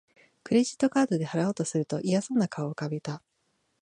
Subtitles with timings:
[0.43, 3.21] クレジットカードで払おうとすると嫌そうな顔を浮かべた